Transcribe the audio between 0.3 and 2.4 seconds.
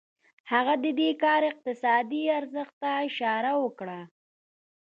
هغه د دې کار اقتصادي